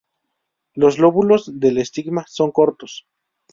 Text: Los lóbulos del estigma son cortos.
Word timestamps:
Los 0.73 0.97
lóbulos 0.97 1.59
del 1.59 1.77
estigma 1.77 2.25
son 2.27 2.49
cortos. 2.51 3.05